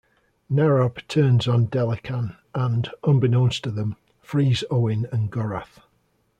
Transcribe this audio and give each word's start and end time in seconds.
Narab 0.51 1.07
turns 1.07 1.47
on 1.47 1.67
Delekhan 1.67 2.35
and, 2.55 2.89
unbeknownst 3.03 3.63
to 3.65 3.69
them, 3.69 3.97
frees 4.23 4.63
Owyn 4.71 5.05
and 5.13 5.31
Gorath. 5.31 5.83